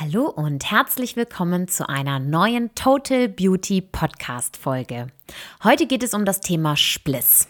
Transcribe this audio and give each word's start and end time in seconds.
Hallo 0.00 0.28
und 0.28 0.70
herzlich 0.70 1.16
willkommen 1.16 1.66
zu 1.66 1.88
einer 1.88 2.20
neuen 2.20 2.72
Total 2.76 3.28
Beauty 3.28 3.80
Podcast 3.80 4.56
Folge. 4.56 5.08
Heute 5.64 5.88
geht 5.88 6.04
es 6.04 6.14
um 6.14 6.24
das 6.24 6.38
Thema 6.38 6.76
Spliss. 6.76 7.48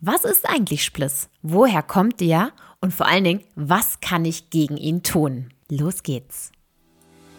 Was 0.00 0.24
ist 0.24 0.48
eigentlich 0.48 0.82
Spliss? 0.84 1.28
Woher 1.42 1.84
kommt 1.84 2.18
der? 2.18 2.50
Und 2.80 2.92
vor 2.92 3.06
allen 3.06 3.22
Dingen, 3.22 3.44
was 3.54 4.00
kann 4.00 4.24
ich 4.24 4.50
gegen 4.50 4.76
ihn 4.76 5.04
tun? 5.04 5.50
Los 5.70 6.02
geht's. 6.02 6.50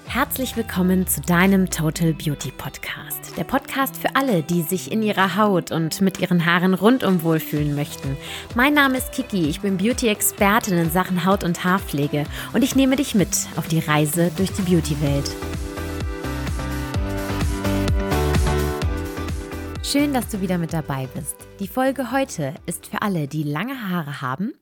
Herzlich 0.08 0.56
willkommen 0.56 1.08
zu 1.08 1.20
deinem 1.20 1.70
Total 1.70 2.14
Beauty 2.14 2.52
Podcast. 2.52 3.36
Der 3.38 3.44
Podcast 3.44 3.98
für 3.98 4.16
alle, 4.16 4.44
die 4.44 4.62
sich 4.62 4.92
in 4.92 5.04
ihrer 5.04 5.36
Haut 5.36 5.72
und 5.72 6.00
mit 6.00 6.20
ihren 6.20 6.46
Haaren 6.46 6.74
rundum 6.74 7.24
wohlfühlen 7.24 7.76
möchten. 7.76 8.16
Mein 8.56 8.74
Name 8.74 8.98
ist 8.98 9.12
Kiki, 9.12 9.50
ich 9.50 9.60
bin 9.60 9.78
Beauty-Expertin 9.78 10.78
in 10.78 10.90
Sachen 10.90 11.26
Haut- 11.26 11.44
und 11.44 11.66
Haarpflege 11.66 12.26
und 12.54 12.64
ich 12.64 12.76
nehme 12.76 12.96
dich 12.96 13.14
mit 13.14 13.30
auf 13.58 13.68
die 13.68 13.80
Reise 13.80 14.32
durch 14.38 14.52
die 14.54 14.62
Beauty-Welt. 14.62 15.32
Schön, 19.84 20.14
dass 20.14 20.30
du 20.30 20.40
wieder 20.40 20.58
mit 20.58 20.72
dabei 20.72 21.10
bist. 21.14 21.36
Die 21.60 21.68
Folge 21.68 22.12
heute 22.12 22.54
ist 22.66 22.88
für 22.88 23.02
alle, 23.02 23.28
die 23.28 23.44
lange 23.44 23.90
Haare 23.90 24.22
haben, 24.22 24.54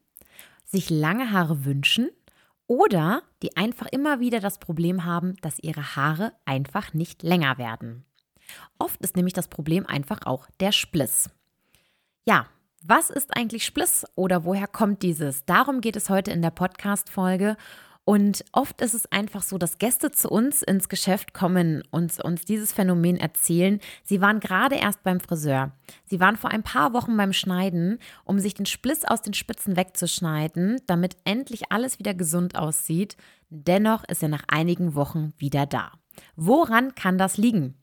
sich 0.66 0.90
lange 0.90 1.32
Haare 1.32 1.66
wünschen 1.66 2.10
oder 2.67 3.23
die 3.41 3.55
einfach 3.58 3.88
immer 3.88 4.20
wieder 4.20 4.40
das 4.40 4.59
Problem 4.59 5.05
haben, 5.05 5.35
dass 5.41 5.59
ihre 5.59 5.95
Haare 5.95 6.34
einfach 6.45 6.94
nicht 6.94 7.23
länger 7.23 7.58
werden. 7.58 8.05
Oft 8.80 9.02
ist 9.02 9.16
nämlich 9.16 9.34
das 9.34 9.48
Problem 9.48 9.86
einfach 9.86 10.26
auch 10.26 10.48
der 10.59 10.72
Spliss. 10.72 11.30
Ja, 12.26 12.48
was 12.86 13.09
ist 13.09 13.36
eigentlich 13.36 13.66
Spliss 13.66 14.05
oder 14.16 14.44
woher 14.44 14.67
kommt 14.67 15.03
dieses? 15.03 15.45
Darum 15.45 15.81
geht 15.81 15.95
es 15.95 16.09
heute 16.09 16.31
in 16.31 16.41
der 16.41 16.52
Podcast-Folge 16.52 17.55
und 18.06 18.44
oft 18.52 18.82
ist 18.82 18.94
es 18.94 19.10
einfach 19.14 19.44
so, 19.44 19.58
dass 19.58 19.78
Gäste 19.78 20.12
zu 20.12 20.30
uns 20.30 20.62
ins 20.62 20.90
Geschäft 20.90 21.34
kommen 21.34 21.84
und 21.90 22.20
uns 22.20 22.44
dieses 22.44 22.74
Phänomen 22.74 23.16
erzählen. 23.16 23.80
Sie 24.04 24.20
waren 24.20 24.42
gerade 24.42 24.76
erst 24.76 25.04
beim 25.04 25.22
Friseur. 25.22 25.72
Sie 26.04 26.20
waren 26.20 26.36
vor 26.36 26.52
ein 26.52 26.64
paar 26.64 26.94
Wochen 26.94 27.16
beim 27.16 27.32
Schneiden, 27.32 28.00
um 28.26 28.40
sich 28.40 28.56
den 28.56 28.66
Spliss 28.66 29.06
aus 29.06 29.22
den 29.22 29.34
Spitzen 29.34 29.78
wegzuschneiden, 29.78 30.82
damit 30.86 31.16
endlich 31.23 31.72
alles 31.72 31.98
wieder 31.98 32.14
gesund 32.14 32.58
aussieht. 32.58 33.16
Dennoch 33.50 34.04
ist 34.10 34.22
er 34.22 34.30
nach 34.30 34.44
einigen 34.50 34.95
Wochen 34.95 35.32
wieder 35.38 35.66
da. 35.66 35.94
Woran 36.36 36.95
kann 36.95 37.17
das 37.17 37.38
liegen? 37.38 37.76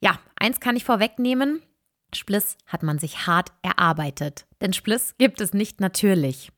Ja, 0.00 0.18
eins 0.36 0.60
kann 0.60 0.76
ich 0.76 0.84
vorwegnehmen. 0.84 1.62
Spliss 2.14 2.58
hat 2.66 2.82
man 2.82 2.98
sich 2.98 3.26
hart 3.26 3.50
erarbeitet. 3.62 4.46
Denn 4.60 4.74
Spliss 4.74 5.14
gibt 5.16 5.40
es 5.40 5.54
nicht 5.54 5.80
natürlich. 5.80 6.52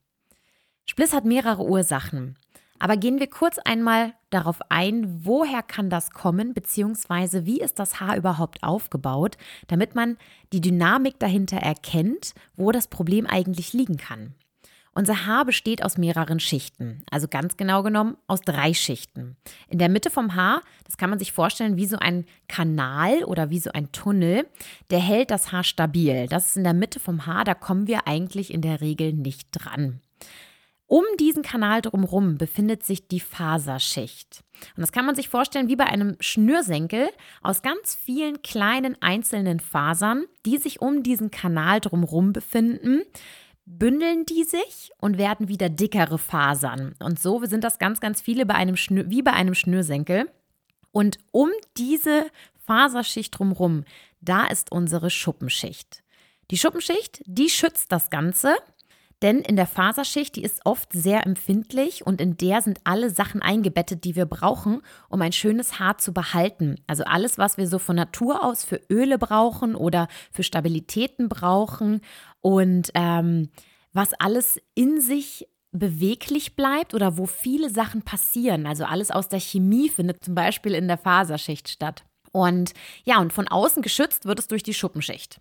Spliss 0.86 1.12
hat 1.12 1.24
mehrere 1.24 1.64
Ursachen. 1.64 2.36
Aber 2.78 2.96
gehen 2.96 3.18
wir 3.18 3.28
kurz 3.28 3.58
einmal 3.58 4.14
darauf 4.30 4.58
ein, 4.68 5.24
woher 5.24 5.62
kann 5.62 5.90
das 5.90 6.10
kommen, 6.10 6.54
beziehungsweise 6.54 7.46
wie 7.46 7.60
ist 7.60 7.78
das 7.78 8.00
Haar 8.00 8.16
überhaupt 8.16 8.62
aufgebaut, 8.62 9.36
damit 9.66 9.94
man 9.94 10.18
die 10.52 10.60
Dynamik 10.60 11.18
dahinter 11.18 11.58
erkennt, 11.58 12.32
wo 12.56 12.72
das 12.72 12.88
Problem 12.88 13.26
eigentlich 13.26 13.72
liegen 13.72 13.96
kann. 13.96 14.34
Unser 14.96 15.26
Haar 15.26 15.44
besteht 15.44 15.84
aus 15.84 15.98
mehreren 15.98 16.40
Schichten, 16.40 17.02
also 17.10 17.28
ganz 17.28 17.58
genau 17.58 17.82
genommen 17.82 18.16
aus 18.28 18.40
drei 18.40 18.72
Schichten. 18.72 19.36
In 19.68 19.78
der 19.78 19.90
Mitte 19.90 20.08
vom 20.08 20.34
Haar, 20.34 20.62
das 20.86 20.96
kann 20.96 21.10
man 21.10 21.18
sich 21.18 21.32
vorstellen 21.32 21.76
wie 21.76 21.84
so 21.84 21.98
ein 21.98 22.24
Kanal 22.48 23.22
oder 23.24 23.50
wie 23.50 23.60
so 23.60 23.70
ein 23.72 23.92
Tunnel, 23.92 24.48
der 24.90 25.00
hält 25.00 25.30
das 25.30 25.52
Haar 25.52 25.64
stabil. 25.64 26.28
Das 26.28 26.46
ist 26.46 26.56
in 26.56 26.64
der 26.64 26.72
Mitte 26.72 26.98
vom 26.98 27.26
Haar, 27.26 27.44
da 27.44 27.52
kommen 27.52 27.86
wir 27.86 28.08
eigentlich 28.08 28.50
in 28.50 28.62
der 28.62 28.80
Regel 28.80 29.12
nicht 29.12 29.48
dran. 29.52 30.00
Um 30.88 31.04
diesen 31.18 31.42
Kanal 31.42 31.82
drumherum 31.82 32.38
befindet 32.38 32.84
sich 32.84 33.08
die 33.08 33.18
Faserschicht. 33.18 34.44
Und 34.76 34.82
das 34.82 34.92
kann 34.92 35.04
man 35.04 35.16
sich 35.16 35.28
vorstellen 35.28 35.68
wie 35.68 35.76
bei 35.76 35.86
einem 35.86 36.16
Schnürsenkel 36.20 37.08
aus 37.42 37.62
ganz 37.62 37.96
vielen 37.96 38.40
kleinen 38.42 38.96
einzelnen 39.02 39.58
Fasern, 39.58 40.26
die 40.44 40.58
sich 40.58 40.80
um 40.80 41.02
diesen 41.02 41.32
Kanal 41.32 41.80
drumherum 41.80 42.32
befinden. 42.32 43.02
Bündeln 43.64 44.26
die 44.26 44.44
sich 44.44 44.92
und 45.00 45.18
werden 45.18 45.48
wieder 45.48 45.68
dickere 45.68 46.18
Fasern. 46.18 46.94
Und 47.00 47.18
so 47.18 47.44
sind 47.46 47.64
das 47.64 47.80
ganz, 47.80 47.98
ganz 47.98 48.20
viele 48.20 48.46
bei 48.46 48.54
einem 48.54 48.76
Schnür, 48.76 49.10
wie 49.10 49.22
bei 49.22 49.32
einem 49.32 49.54
Schnürsenkel. 49.54 50.30
Und 50.92 51.18
um 51.32 51.50
diese 51.76 52.26
Faserschicht 52.64 53.36
drumherum, 53.36 53.84
da 54.20 54.46
ist 54.46 54.70
unsere 54.70 55.10
Schuppenschicht. 55.10 56.04
Die 56.52 56.58
Schuppenschicht, 56.58 57.22
die 57.26 57.48
schützt 57.48 57.90
das 57.90 58.08
Ganze 58.08 58.54
denn 59.22 59.38
in 59.38 59.56
der 59.56 59.66
Faserschicht, 59.66 60.36
die 60.36 60.42
ist 60.42 60.60
oft 60.64 60.92
sehr 60.92 61.26
empfindlich 61.26 62.06
und 62.06 62.20
in 62.20 62.36
der 62.36 62.60
sind 62.60 62.80
alle 62.84 63.08
Sachen 63.08 63.40
eingebettet, 63.40 64.04
die 64.04 64.14
wir 64.14 64.26
brauchen, 64.26 64.82
um 65.08 65.22
ein 65.22 65.32
schönes 65.32 65.78
Haar 65.78 65.96
zu 65.96 66.12
behalten. 66.12 66.76
Also 66.86 67.04
alles, 67.04 67.38
was 67.38 67.56
wir 67.56 67.66
so 67.66 67.78
von 67.78 67.96
Natur 67.96 68.44
aus 68.44 68.64
für 68.64 68.80
Öle 68.90 69.18
brauchen 69.18 69.74
oder 69.74 70.08
für 70.32 70.42
Stabilitäten 70.42 71.30
brauchen 71.30 72.02
und 72.42 72.90
ähm, 72.94 73.48
was 73.92 74.12
alles 74.12 74.60
in 74.74 75.00
sich 75.00 75.48
beweglich 75.72 76.54
bleibt 76.54 76.92
oder 76.92 77.16
wo 77.16 77.26
viele 77.26 77.70
Sachen 77.70 78.02
passieren. 78.02 78.66
Also 78.66 78.84
alles 78.84 79.10
aus 79.10 79.28
der 79.28 79.40
Chemie 79.40 79.88
findet 79.88 80.24
zum 80.24 80.34
Beispiel 80.34 80.74
in 80.74 80.88
der 80.88 80.98
Faserschicht 80.98 81.68
statt. 81.68 82.04
Und 82.32 82.74
ja, 83.04 83.18
und 83.18 83.32
von 83.32 83.48
außen 83.48 83.82
geschützt 83.82 84.26
wird 84.26 84.38
es 84.38 84.48
durch 84.48 84.62
die 84.62 84.74
Schuppenschicht. 84.74 85.40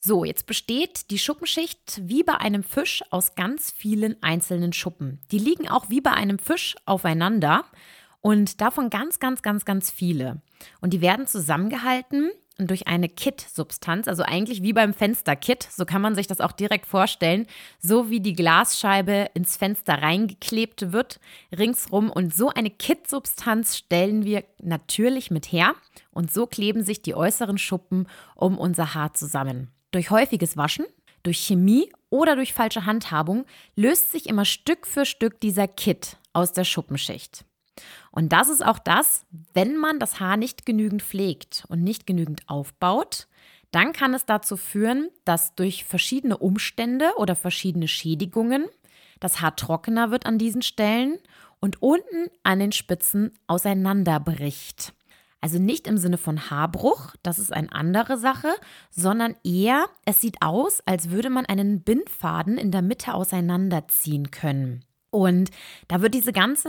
So, 0.00 0.24
jetzt 0.24 0.46
besteht 0.46 1.10
die 1.10 1.18
Schuppenschicht 1.18 2.00
wie 2.02 2.22
bei 2.22 2.34
einem 2.34 2.62
Fisch 2.62 3.02
aus 3.10 3.34
ganz 3.34 3.70
vielen 3.70 4.22
einzelnen 4.22 4.72
Schuppen. 4.72 5.20
Die 5.32 5.38
liegen 5.38 5.68
auch 5.68 5.88
wie 5.88 6.00
bei 6.00 6.12
einem 6.12 6.38
Fisch 6.38 6.76
aufeinander 6.84 7.64
und 8.20 8.60
davon 8.60 8.90
ganz, 8.90 9.18
ganz, 9.18 9.42
ganz, 9.42 9.64
ganz 9.64 9.90
viele. 9.90 10.40
Und 10.80 10.92
die 10.92 11.00
werden 11.00 11.26
zusammengehalten 11.26 12.30
durch 12.58 12.86
eine 12.86 13.08
Kit-Substanz, 13.08 14.08
also 14.08 14.22
eigentlich 14.22 14.62
wie 14.62 14.72
beim 14.72 14.94
Fensterkit, 14.94 15.62
so 15.70 15.84
kann 15.84 16.00
man 16.00 16.14
sich 16.14 16.26
das 16.26 16.40
auch 16.40 16.52
direkt 16.52 16.86
vorstellen, 16.86 17.46
so 17.78 18.10
wie 18.10 18.20
die 18.20 18.32
Glasscheibe 18.32 19.30
ins 19.34 19.56
Fenster 19.56 20.02
reingeklebt 20.02 20.92
wird, 20.92 21.20
ringsrum. 21.56 22.10
Und 22.10 22.34
so 22.34 22.48
eine 22.48 22.70
Kit-Substanz 22.70 23.76
stellen 23.76 24.24
wir 24.24 24.44
natürlich 24.62 25.30
mit 25.30 25.52
her 25.52 25.74
und 26.12 26.32
so 26.32 26.46
kleben 26.46 26.82
sich 26.82 27.02
die 27.02 27.14
äußeren 27.14 27.58
Schuppen 27.58 28.08
um 28.34 28.58
unser 28.58 28.94
Haar 28.94 29.12
zusammen. 29.12 29.70
Durch 29.96 30.10
häufiges 30.10 30.58
Waschen, 30.58 30.84
durch 31.22 31.38
Chemie 31.38 31.90
oder 32.10 32.36
durch 32.36 32.52
falsche 32.52 32.84
Handhabung 32.84 33.46
löst 33.76 34.12
sich 34.12 34.28
immer 34.28 34.44
Stück 34.44 34.86
für 34.86 35.06
Stück 35.06 35.40
dieser 35.40 35.68
Kit 35.68 36.18
aus 36.34 36.52
der 36.52 36.64
Schuppenschicht. 36.64 37.46
Und 38.10 38.30
das 38.30 38.50
ist 38.50 38.62
auch 38.62 38.78
das, 38.78 39.24
wenn 39.54 39.78
man 39.78 39.98
das 39.98 40.20
Haar 40.20 40.36
nicht 40.36 40.66
genügend 40.66 41.02
pflegt 41.02 41.64
und 41.68 41.82
nicht 41.82 42.06
genügend 42.06 42.42
aufbaut, 42.46 43.26
dann 43.70 43.94
kann 43.94 44.12
es 44.12 44.26
dazu 44.26 44.58
führen, 44.58 45.08
dass 45.24 45.54
durch 45.54 45.86
verschiedene 45.86 46.36
Umstände 46.36 47.12
oder 47.16 47.34
verschiedene 47.34 47.88
Schädigungen 47.88 48.66
das 49.18 49.40
Haar 49.40 49.56
trockener 49.56 50.10
wird 50.10 50.26
an 50.26 50.36
diesen 50.36 50.60
Stellen 50.60 51.16
und 51.58 51.80
unten 51.80 52.28
an 52.42 52.58
den 52.58 52.72
Spitzen 52.72 53.32
auseinanderbricht. 53.46 54.92
Also 55.40 55.58
nicht 55.58 55.86
im 55.86 55.98
Sinne 55.98 56.18
von 56.18 56.50
Haarbruch, 56.50 57.14
das 57.22 57.38
ist 57.38 57.52
eine 57.52 57.70
andere 57.72 58.18
Sache, 58.18 58.48
sondern 58.90 59.36
eher, 59.44 59.86
es 60.04 60.20
sieht 60.20 60.42
aus, 60.42 60.80
als 60.86 61.10
würde 61.10 61.30
man 61.30 61.46
einen 61.46 61.82
Bindfaden 61.82 62.58
in 62.58 62.70
der 62.70 62.82
Mitte 62.82 63.14
auseinanderziehen 63.14 64.30
können. 64.30 64.84
Und 65.10 65.50
da 65.88 66.02
wird 66.02 66.14
diese 66.14 66.32
ganze 66.32 66.68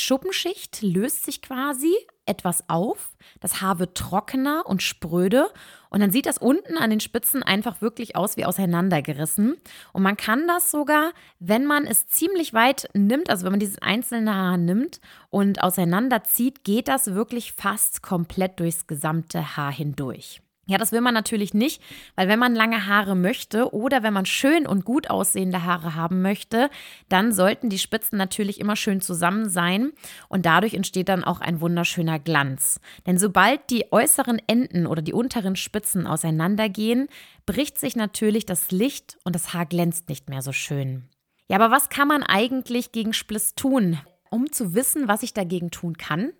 Schuppenschicht 0.00 0.82
löst 0.82 1.24
sich 1.24 1.42
quasi 1.42 1.94
etwas 2.26 2.68
auf, 2.68 3.10
das 3.40 3.60
Haar 3.60 3.78
wird 3.78 3.96
trockener 3.96 4.64
und 4.66 4.82
spröde 4.82 5.48
und 5.90 6.00
dann 6.00 6.10
sieht 6.10 6.26
das 6.26 6.38
unten 6.38 6.76
an 6.76 6.90
den 6.90 7.00
Spitzen 7.00 7.42
einfach 7.42 7.80
wirklich 7.80 8.16
aus 8.16 8.36
wie 8.36 8.44
auseinandergerissen. 8.44 9.56
Und 9.92 10.02
man 10.02 10.16
kann 10.16 10.46
das 10.48 10.70
sogar, 10.70 11.12
wenn 11.38 11.66
man 11.66 11.86
es 11.86 12.08
ziemlich 12.08 12.52
weit 12.52 12.88
nimmt, 12.94 13.30
also 13.30 13.44
wenn 13.44 13.52
man 13.52 13.60
dieses 13.60 13.80
einzelne 13.80 14.34
Haar 14.34 14.56
nimmt 14.56 15.00
und 15.30 15.62
auseinanderzieht, 15.62 16.64
geht 16.64 16.88
das 16.88 17.14
wirklich 17.14 17.52
fast 17.52 18.02
komplett 18.02 18.60
durchs 18.60 18.86
gesamte 18.86 19.56
Haar 19.56 19.72
hindurch. 19.72 20.42
Ja, 20.68 20.78
das 20.78 20.90
will 20.90 21.00
man 21.00 21.14
natürlich 21.14 21.54
nicht, 21.54 21.80
weil 22.16 22.26
wenn 22.26 22.40
man 22.40 22.56
lange 22.56 22.88
Haare 22.88 23.14
möchte 23.14 23.72
oder 23.72 24.02
wenn 24.02 24.12
man 24.12 24.26
schön 24.26 24.66
und 24.66 24.84
gut 24.84 25.08
aussehende 25.08 25.62
Haare 25.62 25.94
haben 25.94 26.22
möchte, 26.22 26.70
dann 27.08 27.30
sollten 27.30 27.68
die 27.68 27.78
Spitzen 27.78 28.18
natürlich 28.18 28.58
immer 28.58 28.74
schön 28.74 29.00
zusammen 29.00 29.48
sein 29.48 29.92
und 30.28 30.44
dadurch 30.44 30.74
entsteht 30.74 31.08
dann 31.08 31.22
auch 31.22 31.40
ein 31.40 31.60
wunderschöner 31.60 32.18
Glanz. 32.18 32.80
Denn 33.06 33.16
sobald 33.16 33.70
die 33.70 33.92
äußeren 33.92 34.42
Enden 34.48 34.88
oder 34.88 35.02
die 35.02 35.12
unteren 35.12 35.54
Spitzen 35.54 36.04
auseinandergehen, 36.04 37.06
bricht 37.46 37.78
sich 37.78 37.94
natürlich 37.94 38.44
das 38.44 38.72
Licht 38.72 39.18
und 39.22 39.36
das 39.36 39.54
Haar 39.54 39.66
glänzt 39.66 40.08
nicht 40.08 40.28
mehr 40.28 40.42
so 40.42 40.50
schön. 40.50 41.04
Ja, 41.48 41.58
aber 41.58 41.70
was 41.70 41.90
kann 41.90 42.08
man 42.08 42.24
eigentlich 42.24 42.90
gegen 42.90 43.12
Spliss 43.12 43.54
tun? 43.54 44.00
Um 44.30 44.50
zu 44.50 44.74
wissen, 44.74 45.06
was 45.06 45.22
ich 45.22 45.32
dagegen 45.32 45.70
tun 45.70 45.96
kann, 45.96 46.32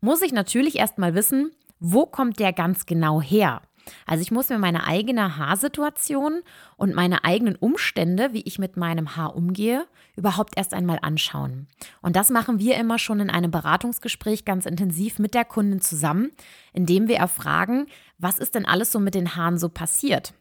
muss 0.00 0.22
ich 0.22 0.32
natürlich 0.32 0.76
erstmal 0.76 1.14
wissen, 1.14 1.50
wo 1.80 2.06
kommt 2.06 2.38
der 2.38 2.54
ganz 2.54 2.86
genau 2.86 3.20
her? 3.20 3.60
Also 4.06 4.22
ich 4.22 4.30
muss 4.30 4.48
mir 4.48 4.58
meine 4.58 4.86
eigene 4.86 5.36
Haarsituation 5.36 6.42
und 6.76 6.94
meine 6.94 7.24
eigenen 7.24 7.56
Umstände, 7.56 8.32
wie 8.32 8.42
ich 8.42 8.58
mit 8.58 8.76
meinem 8.76 9.16
Haar 9.16 9.36
umgehe, 9.36 9.86
überhaupt 10.16 10.56
erst 10.56 10.74
einmal 10.74 10.98
anschauen. 11.02 11.66
Und 12.02 12.16
das 12.16 12.30
machen 12.30 12.58
wir 12.58 12.76
immer 12.76 12.98
schon 12.98 13.20
in 13.20 13.30
einem 13.30 13.50
Beratungsgespräch 13.50 14.44
ganz 14.44 14.66
intensiv 14.66 15.18
mit 15.18 15.34
der 15.34 15.44
Kundin 15.44 15.80
zusammen, 15.80 16.30
indem 16.72 17.08
wir 17.08 17.16
erfragen, 17.16 17.86
was 18.18 18.38
ist 18.38 18.54
denn 18.54 18.66
alles 18.66 18.92
so 18.92 19.00
mit 19.00 19.14
den 19.14 19.36
Haaren 19.36 19.58
so 19.58 19.68
passiert? 19.68 20.34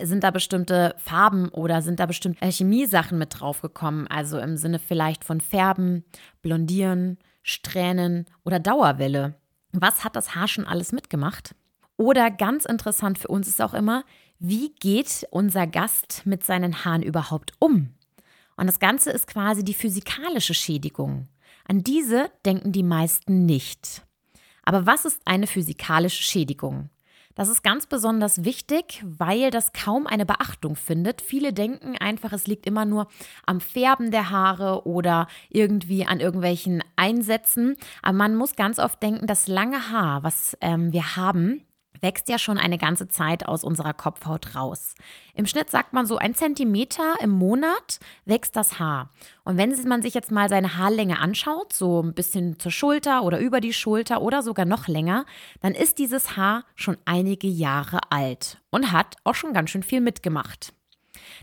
Sind 0.00 0.24
da 0.24 0.30
bestimmte 0.30 0.94
Farben 0.96 1.48
oder 1.48 1.82
sind 1.82 2.00
da 2.00 2.06
bestimmte 2.06 2.46
Chemiesachen 2.46 3.18
mit 3.18 3.38
draufgekommen? 3.38 4.06
Also 4.06 4.38
im 4.38 4.56
Sinne 4.56 4.78
vielleicht 4.78 5.22
von 5.22 5.40
Färben, 5.40 6.04
Blondieren, 6.40 7.18
Strähnen 7.42 8.24
oder 8.44 8.58
Dauerwelle. 8.58 9.34
Was 9.72 10.04
hat 10.04 10.16
das 10.16 10.34
Haar 10.34 10.48
schon 10.48 10.66
alles 10.66 10.92
mitgemacht? 10.92 11.54
Oder 12.02 12.32
ganz 12.32 12.64
interessant 12.64 13.16
für 13.16 13.28
uns 13.28 13.46
ist 13.46 13.62
auch 13.62 13.74
immer, 13.74 14.02
wie 14.40 14.70
geht 14.80 15.24
unser 15.30 15.68
Gast 15.68 16.22
mit 16.24 16.42
seinen 16.42 16.84
Haaren 16.84 17.00
überhaupt 17.00 17.52
um? 17.60 17.90
Und 18.56 18.66
das 18.66 18.80
Ganze 18.80 19.12
ist 19.12 19.28
quasi 19.28 19.62
die 19.62 19.72
physikalische 19.72 20.52
Schädigung. 20.52 21.28
An 21.64 21.84
diese 21.84 22.32
denken 22.44 22.72
die 22.72 22.82
meisten 22.82 23.46
nicht. 23.46 24.02
Aber 24.64 24.84
was 24.84 25.04
ist 25.04 25.20
eine 25.26 25.46
physikalische 25.46 26.24
Schädigung? 26.24 26.90
Das 27.36 27.48
ist 27.48 27.62
ganz 27.62 27.86
besonders 27.86 28.44
wichtig, 28.44 29.00
weil 29.04 29.52
das 29.52 29.72
kaum 29.72 30.08
eine 30.08 30.26
Beachtung 30.26 30.74
findet. 30.74 31.22
Viele 31.22 31.52
denken 31.52 31.96
einfach, 31.98 32.32
es 32.32 32.48
liegt 32.48 32.66
immer 32.66 32.84
nur 32.84 33.06
am 33.46 33.60
Färben 33.60 34.10
der 34.10 34.30
Haare 34.30 34.88
oder 34.88 35.28
irgendwie 35.50 36.04
an 36.04 36.18
irgendwelchen 36.18 36.82
Einsätzen. 36.96 37.76
Aber 38.02 38.18
man 38.18 38.34
muss 38.34 38.56
ganz 38.56 38.80
oft 38.80 39.00
denken, 39.00 39.28
das 39.28 39.46
lange 39.46 39.92
Haar, 39.92 40.24
was 40.24 40.58
ähm, 40.60 40.92
wir 40.92 41.14
haben, 41.14 41.62
wächst 42.02 42.28
ja 42.28 42.38
schon 42.38 42.58
eine 42.58 42.76
ganze 42.76 43.08
Zeit 43.08 43.46
aus 43.46 43.64
unserer 43.64 43.94
Kopfhaut 43.94 44.54
raus. 44.54 44.94
Im 45.34 45.46
Schnitt 45.46 45.70
sagt 45.70 45.92
man 45.92 46.04
so 46.04 46.18
ein 46.18 46.34
Zentimeter 46.34 47.14
im 47.22 47.30
Monat 47.30 48.00
wächst 48.26 48.56
das 48.56 48.78
Haar. 48.78 49.10
Und 49.44 49.56
wenn 49.56 49.74
man 49.88 50.02
sich 50.02 50.12
jetzt 50.12 50.30
mal 50.30 50.48
seine 50.48 50.76
Haarlänge 50.76 51.18
anschaut, 51.18 51.72
so 51.72 52.02
ein 52.02 52.12
bisschen 52.12 52.58
zur 52.58 52.72
Schulter 52.72 53.22
oder 53.22 53.38
über 53.38 53.60
die 53.60 53.72
Schulter 53.72 54.20
oder 54.20 54.42
sogar 54.42 54.66
noch 54.66 54.88
länger, 54.88 55.24
dann 55.60 55.72
ist 55.72 55.98
dieses 55.98 56.36
Haar 56.36 56.64
schon 56.74 56.98
einige 57.04 57.48
Jahre 57.48 58.00
alt 58.10 58.58
und 58.70 58.92
hat 58.92 59.16
auch 59.24 59.34
schon 59.34 59.54
ganz 59.54 59.70
schön 59.70 59.82
viel 59.82 60.00
mitgemacht. 60.00 60.74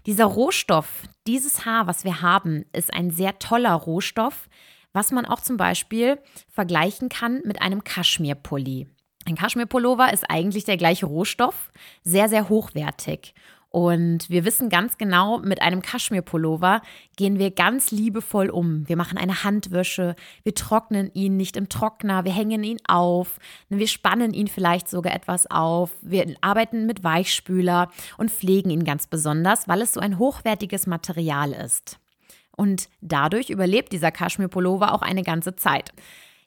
Dieser 0.06 0.26
Rohstoff, 0.26 1.04
dieses 1.26 1.66
Haar, 1.66 1.88
was 1.88 2.04
wir 2.04 2.22
haben, 2.22 2.66
ist 2.74 2.94
ein 2.94 3.12
sehr 3.12 3.40
toller 3.40 3.74
Rohstoff, 3.74 4.50
was 4.94 5.12
man 5.12 5.26
auch 5.26 5.42
zum 5.42 5.58
Beispiel 5.58 6.20
vergleichen 6.50 7.10
kann 7.10 7.42
mit 7.46 7.62
einem 7.62 7.84
Kaschmirpulli. 7.84 8.88
Ein 9.26 9.36
Kaschmirpullover 9.36 10.12
ist 10.14 10.30
eigentlich 10.30 10.64
der 10.64 10.78
gleiche 10.78 11.06
Rohstoff, 11.06 11.72
sehr, 12.04 12.30
sehr 12.30 12.50
hochwertig. 12.50 13.34
Und 13.72 14.32
wir 14.32 14.46
wissen 14.46 14.70
ganz 14.70 14.98
genau, 14.98 15.38
mit 15.38 15.62
einem 15.62 15.84
Kaschmirpullover 15.84 16.82
gehen 17.18 17.38
wir 17.38 17.52
ganz 17.52 17.92
liebevoll 17.92 18.50
um. 18.50 18.88
Wir 18.90 18.98
machen 18.98 19.20
eine 19.20 19.44
Handwäsche, 19.44 20.16
wir 20.42 20.56
trocknen 20.56 21.12
ihn 21.14 21.38
nicht 21.38 21.56
im 21.56 21.70
Trockner, 21.70 22.26
wir 22.26 22.34
hängen 22.34 22.64
ihn 22.64 22.80
auf, 22.88 23.38
wir 23.70 23.88
spannen 23.88 24.34
ihn 24.34 24.48
vielleicht 24.48 24.90
sogar 24.90 25.14
etwas 25.14 25.46
auf, 25.52 25.92
wir 26.02 26.36
arbeiten 26.42 26.88
mit 26.88 27.04
Weichspüler 27.04 27.92
und 28.18 28.32
pflegen 28.32 28.72
ihn 28.72 28.86
ganz 28.86 29.06
besonders, 29.06 29.68
weil 29.68 29.84
es 29.84 29.94
so 29.94 30.00
ein 30.00 30.18
hochwertiges 30.18 30.88
Material 30.88 31.52
ist. 31.52 32.00
Und 32.58 32.90
dadurch 33.02 33.52
überlebt 33.52 33.94
dieser 33.94 34.12
Kaschmirpullover 34.12 34.94
auch 34.94 35.04
eine 35.04 35.22
ganze 35.22 35.56
Zeit. 35.56 35.94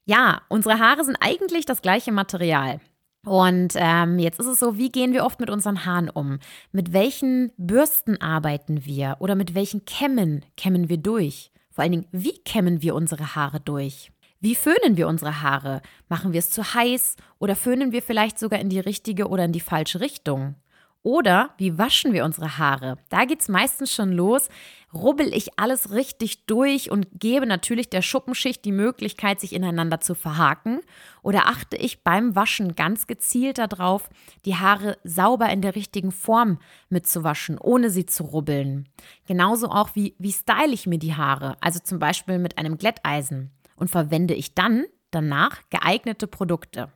Ja, 0.05 0.43
unsere 0.49 0.79
Haare 0.79 1.05
sind 1.05 1.17
eigentlich 1.21 1.65
das 1.65 1.83
gleiche 1.83 2.13
Material. 2.13 2.81
Und 3.25 3.75
ähm, 3.77 4.19
jetzt 4.19 4.41
ist 4.41 4.47
es 4.47 4.59
so, 4.59 4.77
wie 4.77 4.91
gehen 4.91 5.13
wir 5.13 5.25
oft 5.25 5.39
mit 5.39 5.49
unseren 5.49 5.85
Haaren 5.85 6.11
um? 6.11 6.41
Mit 6.73 6.93
welchen 6.93 7.53
Bürsten 7.57 8.21
arbeiten 8.21 8.85
wir 8.85 9.17
oder 9.21 9.37
mit 9.37 9.55
welchen 9.55 9.85
Kämmen 9.85 10.45
kämmen 10.57 10.89
wir 10.89 10.97
durch? 10.97 11.53
Vor 11.71 11.83
allen 11.83 11.93
Dingen, 11.93 12.09
wie 12.11 12.37
kämmen 12.45 12.83
wir 12.83 12.97
unsere 12.97 13.37
Haare 13.37 13.61
durch? 13.61 14.11
Wie 14.41 14.57
föhnen 14.57 14.97
wir 14.97 15.07
unsere 15.07 15.41
Haare? 15.41 15.83
Machen 16.09 16.33
wir 16.33 16.41
es 16.41 16.51
zu 16.51 16.75
heiß 16.75 17.15
oder 17.39 17.55
föhnen 17.55 17.93
wir 17.93 18.03
vielleicht 18.03 18.41
sogar 18.41 18.59
in 18.59 18.71
die 18.71 18.81
richtige 18.81 19.29
oder 19.29 19.45
in 19.45 19.53
die 19.53 19.61
falsche 19.61 20.01
Richtung? 20.01 20.57
Oder 21.05 21.51
wie 21.59 21.79
waschen 21.79 22.13
wir 22.13 22.25
unsere 22.25 22.59
Haare? 22.59 22.97
Da 23.09 23.25
geht 23.25 23.41
es 23.41 23.49
meistens 23.49 23.93
schon 23.93 24.13
los. 24.13 24.49
Rubbel 24.95 25.35
ich 25.35 25.59
alles 25.59 25.91
richtig 25.91 26.47
durch 26.47 26.93
und 26.93 27.09
gebe 27.19 27.45
natürlich 27.47 27.91
der 27.91 28.03
Schuppenschicht 28.03 28.65
die 28.65 28.73
Möglichkeit, 28.73 29.41
sich 29.41 29.53
ineinander 29.53 30.01
zu 30.01 30.15
verhaken? 30.15 30.81
Oder 31.23 31.49
achte 31.49 31.77
ich 31.77 32.05
beim 32.05 32.37
Waschen 32.37 32.77
ganz 32.77 33.09
gezielt 33.09 33.59
darauf, 33.59 34.11
die 34.45 34.57
Haare 34.57 34.97
sauber 35.03 35.49
in 35.49 35.61
der 35.61 35.75
richtigen 35.75 36.13
Form 36.13 36.59
mitzuwaschen, 36.89 37.59
ohne 37.59 37.91
sie 37.91 38.07
zu 38.07 38.23
rubbeln? 38.23 38.89
Genauso 39.27 39.71
auch 39.71 39.97
wie, 39.97 40.15
wie 40.19 40.33
style 40.33 40.73
ich 40.73 40.87
mir 40.87 40.99
die 40.99 41.17
Haare, 41.17 41.57
also 41.61 41.81
zum 41.81 41.99
Beispiel 41.99 42.39
mit 42.39 42.59
einem 42.59 42.79
Glätteisen. 42.79 43.51
Und 43.75 43.91
verwende 43.91 44.35
ich 44.35 44.55
dann 44.55 44.85
danach 45.11 45.59
geeignete 45.71 46.29
Produkte. 46.29 46.93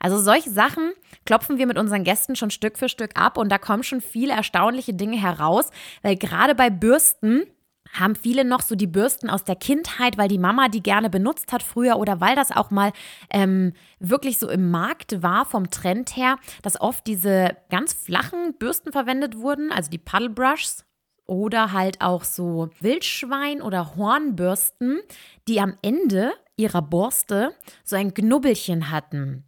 Also 0.00 0.18
solche 0.18 0.50
Sachen 0.50 0.92
klopfen 1.24 1.58
wir 1.58 1.66
mit 1.66 1.78
unseren 1.78 2.04
Gästen 2.04 2.36
schon 2.36 2.50
Stück 2.50 2.78
für 2.78 2.88
Stück 2.88 3.10
ab 3.14 3.38
und 3.38 3.50
da 3.50 3.58
kommen 3.58 3.82
schon 3.82 4.00
viele 4.00 4.34
erstaunliche 4.34 4.94
Dinge 4.94 5.20
heraus, 5.20 5.70
weil 6.02 6.16
gerade 6.16 6.54
bei 6.54 6.70
Bürsten 6.70 7.44
haben 7.92 8.16
viele 8.16 8.44
noch 8.44 8.62
so 8.62 8.74
die 8.74 8.86
Bürsten 8.86 9.30
aus 9.30 9.44
der 9.44 9.56
Kindheit, 9.56 10.18
weil 10.18 10.28
die 10.28 10.38
Mama 10.38 10.68
die 10.68 10.82
gerne 10.82 11.10
benutzt 11.10 11.52
hat 11.52 11.62
früher 11.62 11.96
oder 11.96 12.20
weil 12.20 12.36
das 12.36 12.50
auch 12.50 12.70
mal 12.70 12.92
ähm, 13.30 13.72
wirklich 13.98 14.38
so 14.38 14.48
im 14.48 14.70
Markt 14.70 15.22
war 15.22 15.46
vom 15.46 15.70
Trend 15.70 16.16
her, 16.16 16.38
dass 16.62 16.80
oft 16.80 17.06
diese 17.06 17.56
ganz 17.70 17.92
flachen 17.92 18.54
Bürsten 18.58 18.92
verwendet 18.92 19.36
wurden, 19.36 19.72
also 19.72 19.90
die 19.90 19.98
Puddle 19.98 20.30
Brushs 20.30 20.84
oder 21.26 21.72
halt 21.72 22.00
auch 22.00 22.24
so 22.24 22.70
Wildschwein- 22.80 23.62
oder 23.62 23.96
Hornbürsten, 23.96 25.00
die 25.48 25.60
am 25.60 25.76
Ende 25.82 26.32
ihrer 26.56 26.82
Borste 26.82 27.54
so 27.84 27.96
ein 27.96 28.14
Knubbelchen 28.14 28.90
hatten. 28.90 29.44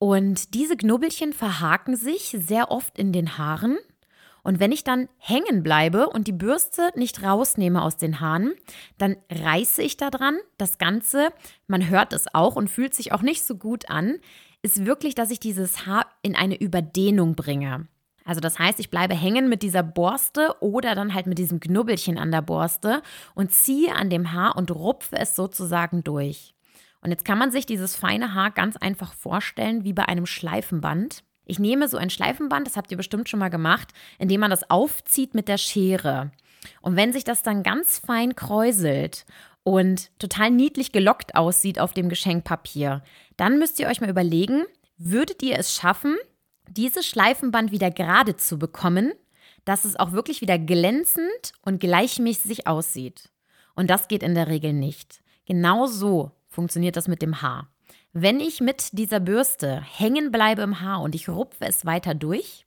Und 0.00 0.54
diese 0.54 0.78
Knubbelchen 0.78 1.34
verhaken 1.34 1.94
sich 1.94 2.34
sehr 2.40 2.70
oft 2.70 2.98
in 2.98 3.12
den 3.12 3.36
Haaren. 3.36 3.76
Und 4.42 4.58
wenn 4.58 4.72
ich 4.72 4.82
dann 4.82 5.10
hängen 5.18 5.62
bleibe 5.62 6.08
und 6.08 6.26
die 6.26 6.32
Bürste 6.32 6.90
nicht 6.94 7.22
rausnehme 7.22 7.82
aus 7.82 7.98
den 7.98 8.18
Haaren, 8.18 8.54
dann 8.96 9.18
reiße 9.30 9.82
ich 9.82 9.98
da 9.98 10.08
dran. 10.08 10.38
Das 10.56 10.78
Ganze, 10.78 11.28
man 11.66 11.90
hört 11.90 12.14
es 12.14 12.34
auch 12.34 12.56
und 12.56 12.70
fühlt 12.70 12.94
sich 12.94 13.12
auch 13.12 13.20
nicht 13.20 13.44
so 13.44 13.56
gut 13.56 13.90
an, 13.90 14.16
ist 14.62 14.86
wirklich, 14.86 15.14
dass 15.14 15.30
ich 15.30 15.38
dieses 15.38 15.84
Haar 15.84 16.06
in 16.22 16.34
eine 16.34 16.58
Überdehnung 16.58 17.34
bringe. 17.34 17.86
Also 18.24 18.40
das 18.40 18.58
heißt, 18.58 18.80
ich 18.80 18.88
bleibe 18.88 19.14
hängen 19.14 19.50
mit 19.50 19.62
dieser 19.62 19.82
Borste 19.82 20.54
oder 20.60 20.94
dann 20.94 21.12
halt 21.12 21.26
mit 21.26 21.36
diesem 21.36 21.60
Knubbelchen 21.60 22.16
an 22.16 22.30
der 22.30 22.40
Borste 22.40 23.02
und 23.34 23.52
ziehe 23.52 23.94
an 23.94 24.08
dem 24.08 24.32
Haar 24.32 24.56
und 24.56 24.70
rupfe 24.70 25.18
es 25.18 25.36
sozusagen 25.36 26.04
durch. 26.04 26.54
Und 27.02 27.10
jetzt 27.10 27.24
kann 27.24 27.38
man 27.38 27.50
sich 27.50 27.66
dieses 27.66 27.96
feine 27.96 28.34
Haar 28.34 28.50
ganz 28.50 28.76
einfach 28.76 29.14
vorstellen 29.14 29.84
wie 29.84 29.92
bei 29.92 30.06
einem 30.06 30.26
Schleifenband. 30.26 31.22
Ich 31.46 31.58
nehme 31.58 31.88
so 31.88 31.96
ein 31.96 32.10
Schleifenband, 32.10 32.66
das 32.66 32.76
habt 32.76 32.90
ihr 32.90 32.96
bestimmt 32.96 33.28
schon 33.28 33.40
mal 33.40 33.48
gemacht, 33.48 33.88
indem 34.18 34.40
man 34.40 34.50
das 34.50 34.70
aufzieht 34.70 35.34
mit 35.34 35.48
der 35.48 35.58
Schere. 35.58 36.30
Und 36.82 36.96
wenn 36.96 37.12
sich 37.12 37.24
das 37.24 37.42
dann 37.42 37.62
ganz 37.62 37.98
fein 37.98 38.36
kräuselt 38.36 39.24
und 39.62 40.10
total 40.18 40.50
niedlich 40.50 40.92
gelockt 40.92 41.34
aussieht 41.34 41.80
auf 41.80 41.92
dem 41.94 42.08
Geschenkpapier, 42.08 43.02
dann 43.36 43.58
müsst 43.58 43.80
ihr 43.80 43.88
euch 43.88 44.00
mal 44.00 44.10
überlegen, 44.10 44.64
würdet 44.98 45.42
ihr 45.42 45.58
es 45.58 45.74
schaffen, 45.74 46.16
dieses 46.68 47.06
Schleifenband 47.06 47.72
wieder 47.72 47.90
gerade 47.90 48.36
zu 48.36 48.58
bekommen, 48.58 49.12
dass 49.64 49.84
es 49.84 49.96
auch 49.96 50.12
wirklich 50.12 50.40
wieder 50.40 50.58
glänzend 50.58 51.52
und 51.62 51.80
gleichmäßig 51.80 52.66
aussieht. 52.66 53.30
Und 53.74 53.88
das 53.88 54.08
geht 54.08 54.22
in 54.22 54.34
der 54.34 54.48
Regel 54.48 54.72
nicht. 54.72 55.22
Genau 55.46 55.86
so 55.86 56.32
funktioniert 56.50 56.96
das 56.96 57.08
mit 57.08 57.22
dem 57.22 57.40
Haar. 57.42 57.68
Wenn 58.12 58.40
ich 58.40 58.60
mit 58.60 58.98
dieser 58.98 59.20
Bürste 59.20 59.80
hängen 59.80 60.30
bleibe 60.32 60.62
im 60.62 60.80
Haar 60.80 61.00
und 61.00 61.14
ich 61.14 61.28
rupfe 61.28 61.64
es 61.64 61.86
weiter 61.86 62.14
durch, 62.14 62.66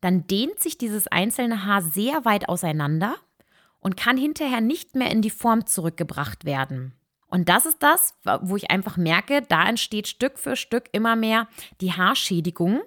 dann 0.00 0.26
dehnt 0.26 0.60
sich 0.60 0.78
dieses 0.78 1.08
einzelne 1.08 1.64
Haar 1.64 1.82
sehr 1.82 2.24
weit 2.24 2.48
auseinander 2.48 3.16
und 3.80 3.96
kann 3.96 4.16
hinterher 4.16 4.60
nicht 4.60 4.94
mehr 4.94 5.10
in 5.10 5.22
die 5.22 5.30
Form 5.30 5.66
zurückgebracht 5.66 6.44
werden. 6.44 6.94
Und 7.26 7.48
das 7.48 7.66
ist 7.66 7.82
das, 7.82 8.14
wo 8.42 8.56
ich 8.56 8.70
einfach 8.70 8.96
merke, 8.96 9.42
da 9.42 9.68
entsteht 9.68 10.06
Stück 10.06 10.38
für 10.38 10.54
Stück 10.54 10.84
immer 10.92 11.16
mehr 11.16 11.48
die 11.80 11.92
Haarschädigung 11.92 12.82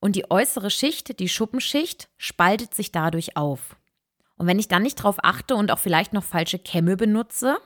und 0.00 0.16
die 0.16 0.28
äußere 0.30 0.70
Schicht, 0.70 1.20
die 1.20 1.28
Schuppenschicht, 1.28 2.08
spaltet 2.16 2.74
sich 2.74 2.90
dadurch 2.90 3.36
auf. 3.36 3.76
Und 4.36 4.48
wenn 4.48 4.58
ich 4.58 4.66
dann 4.66 4.82
nicht 4.82 4.98
darauf 4.98 5.22
achte 5.22 5.54
und 5.54 5.70
auch 5.70 5.78
vielleicht 5.78 6.12
noch 6.12 6.24
falsche 6.24 6.58
Kämme 6.58 6.96
benutze, 6.96 7.58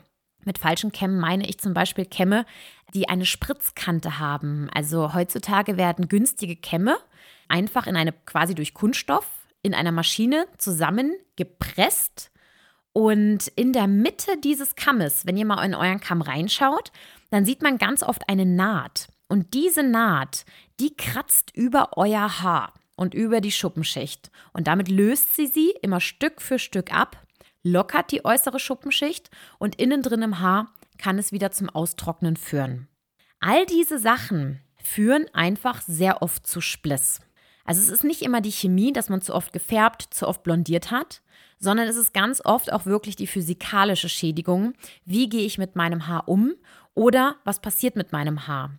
mit 0.46 0.58
falschen 0.58 0.92
Kämmen 0.92 1.18
meine 1.18 1.48
ich 1.48 1.58
zum 1.58 1.74
Beispiel 1.74 2.04
Kämme, 2.04 2.46
die 2.94 3.08
eine 3.08 3.26
Spritzkante 3.26 4.18
haben. 4.18 4.68
Also 4.72 5.12
heutzutage 5.14 5.76
werden 5.76 6.08
günstige 6.08 6.56
Kämme 6.56 6.96
einfach 7.48 7.86
in 7.86 7.96
eine 7.96 8.12
quasi 8.12 8.54
durch 8.54 8.74
Kunststoff 8.74 9.26
in 9.62 9.74
einer 9.74 9.92
Maschine 9.92 10.46
zusammengepresst. 10.58 12.30
Und 12.92 13.48
in 13.48 13.74
der 13.74 13.88
Mitte 13.88 14.38
dieses 14.42 14.74
Kammes, 14.74 15.26
wenn 15.26 15.36
ihr 15.36 15.44
mal 15.44 15.62
in 15.64 15.74
euren 15.74 16.00
Kamm 16.00 16.22
reinschaut, 16.22 16.92
dann 17.30 17.44
sieht 17.44 17.60
man 17.60 17.76
ganz 17.76 18.02
oft 18.02 18.28
eine 18.28 18.46
Naht. 18.46 19.08
Und 19.28 19.52
diese 19.52 19.82
Naht, 19.82 20.46
die 20.80 20.94
kratzt 20.96 21.54
über 21.54 21.90
euer 21.96 22.40
Haar. 22.40 22.72
und 22.96 23.12
über 23.12 23.42
die 23.42 23.52
Schuppenschicht. 23.52 24.30
Und 24.54 24.66
damit 24.66 24.88
löst 24.88 25.36
sie 25.36 25.46
sie 25.46 25.74
immer 25.82 26.00
Stück 26.00 26.40
für 26.40 26.58
Stück 26.58 26.94
ab, 26.94 27.25
lockert 27.66 28.12
die 28.12 28.24
äußere 28.24 28.58
Schuppenschicht 28.60 29.30
und 29.58 29.74
innen 29.76 30.02
drin 30.02 30.22
im 30.22 30.40
Haar 30.40 30.72
kann 30.98 31.18
es 31.18 31.32
wieder 31.32 31.50
zum 31.50 31.68
Austrocknen 31.68 32.36
führen. 32.36 32.88
All 33.40 33.66
diese 33.66 33.98
Sachen 33.98 34.60
führen 34.82 35.26
einfach 35.34 35.82
sehr 35.82 36.22
oft 36.22 36.46
zu 36.46 36.60
Spliss. 36.60 37.20
Also 37.64 37.82
es 37.82 37.88
ist 37.88 38.04
nicht 38.04 38.22
immer 38.22 38.40
die 38.40 38.52
Chemie, 38.52 38.92
dass 38.92 39.08
man 39.08 39.20
zu 39.20 39.34
oft 39.34 39.52
gefärbt, 39.52 40.02
zu 40.14 40.28
oft 40.28 40.44
blondiert 40.44 40.92
hat, 40.92 41.22
sondern 41.58 41.88
es 41.88 41.96
ist 41.96 42.14
ganz 42.14 42.40
oft 42.44 42.72
auch 42.72 42.86
wirklich 42.86 43.16
die 43.16 43.26
physikalische 43.26 44.08
Schädigung. 44.08 44.74
Wie 45.04 45.28
gehe 45.28 45.44
ich 45.44 45.58
mit 45.58 45.74
meinem 45.74 46.06
Haar 46.06 46.28
um 46.28 46.54
oder 46.94 47.36
was 47.44 47.60
passiert 47.60 47.96
mit 47.96 48.12
meinem 48.12 48.46
Haar? 48.46 48.78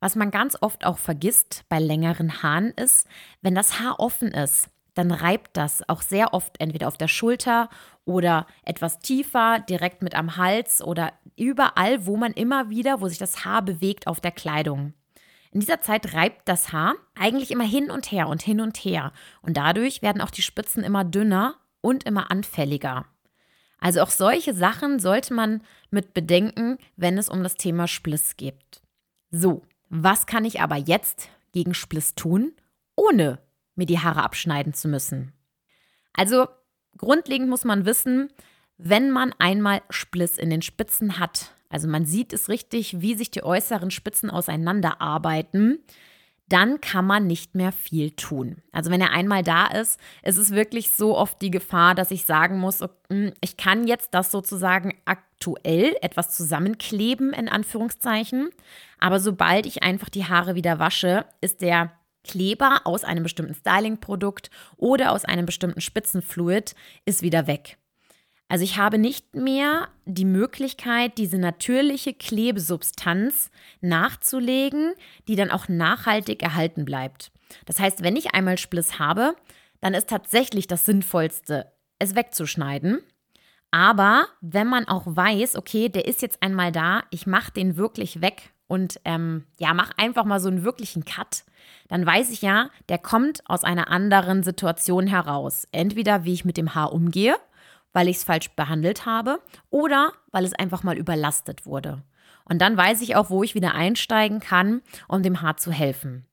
Was 0.00 0.16
man 0.16 0.30
ganz 0.30 0.56
oft 0.60 0.86
auch 0.86 0.98
vergisst 0.98 1.64
bei 1.68 1.78
längeren 1.78 2.42
Haaren 2.42 2.70
ist, 2.70 3.06
wenn 3.42 3.54
das 3.54 3.78
Haar 3.78 4.00
offen 4.00 4.28
ist, 4.28 4.70
dann 4.94 5.10
reibt 5.10 5.56
das 5.56 5.88
auch 5.88 6.02
sehr 6.02 6.34
oft 6.34 6.60
entweder 6.60 6.88
auf 6.88 6.98
der 6.98 7.08
Schulter 7.08 7.68
oder 8.04 8.46
etwas 8.64 8.98
tiefer, 9.00 9.60
direkt 9.60 10.02
mit 10.02 10.14
am 10.14 10.36
Hals 10.36 10.82
oder 10.82 11.12
überall, 11.36 12.06
wo 12.06 12.16
man 12.16 12.32
immer 12.32 12.70
wieder, 12.70 13.00
wo 13.00 13.08
sich 13.08 13.18
das 13.18 13.44
Haar 13.44 13.62
bewegt, 13.62 14.06
auf 14.06 14.20
der 14.20 14.32
Kleidung. 14.32 14.94
In 15.52 15.60
dieser 15.60 15.80
Zeit 15.80 16.14
reibt 16.14 16.48
das 16.48 16.72
Haar 16.72 16.94
eigentlich 17.14 17.50
immer 17.50 17.64
hin 17.64 17.90
und 17.90 18.10
her 18.10 18.28
und 18.28 18.42
hin 18.42 18.60
und 18.60 18.78
her. 18.78 19.12
Und 19.42 19.56
dadurch 19.56 20.00
werden 20.00 20.22
auch 20.22 20.30
die 20.30 20.42
Spitzen 20.42 20.82
immer 20.82 21.04
dünner 21.04 21.56
und 21.82 22.04
immer 22.04 22.30
anfälliger. 22.30 23.04
Also 23.78 24.00
auch 24.00 24.10
solche 24.10 24.54
Sachen 24.54 24.98
sollte 24.98 25.34
man 25.34 25.62
mit 25.90 26.14
bedenken, 26.14 26.78
wenn 26.96 27.18
es 27.18 27.28
um 27.28 27.42
das 27.42 27.56
Thema 27.56 27.86
Spliss 27.86 28.36
geht. 28.36 28.80
So, 29.30 29.62
was 29.90 30.26
kann 30.26 30.44
ich 30.44 30.60
aber 30.60 30.76
jetzt 30.76 31.28
gegen 31.52 31.74
Spliss 31.74 32.14
tun, 32.14 32.52
ohne 32.96 33.38
mir 33.74 33.86
die 33.86 33.98
Haare 33.98 34.22
abschneiden 34.22 34.72
zu 34.72 34.88
müssen? 34.88 35.32
Also 36.14 36.46
grundlegend 36.98 37.48
muss 37.48 37.64
man 37.64 37.84
wissen, 37.84 38.28
wenn 38.78 39.10
man 39.10 39.34
einmal 39.38 39.82
Spliss 39.90 40.38
in 40.38 40.50
den 40.50 40.62
Spitzen 40.62 41.18
hat, 41.18 41.52
also 41.68 41.88
man 41.88 42.04
sieht 42.04 42.32
es 42.32 42.48
richtig, 42.48 43.00
wie 43.00 43.14
sich 43.14 43.30
die 43.30 43.42
äußeren 43.42 43.90
Spitzen 43.90 44.30
auseinanderarbeiten, 44.30 45.78
dann 46.48 46.82
kann 46.82 47.06
man 47.06 47.26
nicht 47.26 47.54
mehr 47.54 47.72
viel 47.72 48.10
tun. 48.10 48.56
Also 48.72 48.90
wenn 48.90 49.00
er 49.00 49.12
einmal 49.12 49.42
da 49.42 49.68
ist, 49.68 49.98
ist 50.22 50.36
es 50.36 50.50
wirklich 50.50 50.90
so 50.90 51.16
oft 51.16 51.40
die 51.40 51.50
Gefahr, 51.50 51.94
dass 51.94 52.10
ich 52.10 52.26
sagen 52.26 52.58
muss, 52.58 52.84
hm, 53.08 53.32
ich 53.40 53.56
kann 53.56 53.86
jetzt 53.86 54.12
das 54.12 54.30
sozusagen 54.30 54.94
aktuell 55.06 55.96
etwas 56.02 56.36
zusammenkleben, 56.36 57.32
in 57.32 57.48
Anführungszeichen. 57.48 58.50
Aber 58.98 59.18
sobald 59.18 59.64
ich 59.64 59.82
einfach 59.82 60.10
die 60.10 60.26
Haare 60.26 60.54
wieder 60.54 60.78
wasche, 60.78 61.24
ist 61.40 61.62
der 61.62 61.92
Kleber 62.24 62.82
aus 62.84 63.04
einem 63.04 63.22
bestimmten 63.22 63.54
Styling-Produkt 63.54 64.50
oder 64.76 65.12
aus 65.12 65.24
einem 65.24 65.46
bestimmten 65.46 65.80
Spitzenfluid 65.80 66.74
ist 67.04 67.22
wieder 67.22 67.46
weg. 67.46 67.78
Also 68.48 68.64
ich 68.64 68.76
habe 68.76 68.98
nicht 68.98 69.34
mehr 69.34 69.88
die 70.04 70.26
Möglichkeit, 70.26 71.16
diese 71.16 71.38
natürliche 71.38 72.12
Klebesubstanz 72.12 73.50
nachzulegen, 73.80 74.92
die 75.26 75.36
dann 75.36 75.50
auch 75.50 75.68
nachhaltig 75.68 76.42
erhalten 76.42 76.84
bleibt. 76.84 77.32
Das 77.64 77.80
heißt, 77.80 78.02
wenn 78.02 78.14
ich 78.14 78.34
einmal 78.34 78.58
Spliss 78.58 78.98
habe, 78.98 79.34
dann 79.80 79.94
ist 79.94 80.10
tatsächlich 80.10 80.66
das 80.66 80.84
Sinnvollste, 80.84 81.72
es 81.98 82.14
wegzuschneiden. 82.14 83.00
Aber 83.70 84.26
wenn 84.42 84.66
man 84.66 84.86
auch 84.86 85.04
weiß, 85.06 85.56
okay, 85.56 85.88
der 85.88 86.04
ist 86.06 86.20
jetzt 86.20 86.42
einmal 86.42 86.72
da, 86.72 87.04
ich 87.10 87.26
mache 87.26 87.52
den 87.52 87.78
wirklich 87.78 88.20
weg 88.20 88.52
und 88.72 89.00
ähm, 89.04 89.44
ja, 89.58 89.74
mach 89.74 89.90
einfach 89.96 90.24
mal 90.24 90.40
so 90.40 90.48
einen 90.48 90.64
wirklichen 90.64 91.04
Cut, 91.04 91.44
dann 91.88 92.06
weiß 92.06 92.30
ich 92.30 92.42
ja, 92.42 92.70
der 92.88 92.98
kommt 92.98 93.42
aus 93.48 93.64
einer 93.64 93.90
anderen 93.90 94.42
Situation 94.42 95.06
heraus. 95.06 95.68
Entweder 95.72 96.24
wie 96.24 96.32
ich 96.32 96.44
mit 96.44 96.56
dem 96.56 96.74
Haar 96.74 96.92
umgehe 96.92 97.36
weil 97.92 98.08
ich 98.08 98.16
es 98.16 98.24
falsch 98.24 98.50
behandelt 98.50 99.06
habe 99.06 99.40
oder 99.70 100.12
weil 100.30 100.44
es 100.44 100.54
einfach 100.54 100.82
mal 100.82 100.96
überlastet 100.96 101.66
wurde. 101.66 102.02
Und 102.44 102.60
dann 102.60 102.76
weiß 102.76 103.02
ich 103.02 103.16
auch, 103.16 103.30
wo 103.30 103.42
ich 103.42 103.54
wieder 103.54 103.74
einsteigen 103.74 104.40
kann, 104.40 104.82
um 105.08 105.22
dem 105.22 105.42
Haar 105.42 105.56
zu 105.56 105.70
helfen. 105.70 106.26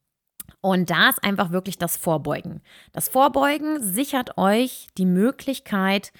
Und 0.61 0.89
da 0.89 1.09
ist 1.09 1.23
einfach 1.23 1.51
wirklich 1.51 1.77
das 1.77 1.95
Vorbeugen. 1.95 2.61
Das 2.91 3.07
Vorbeugen 3.07 3.81
sichert 3.81 4.37
euch 4.37 4.87
die 4.97 5.05
Möglichkeit, 5.05 6.11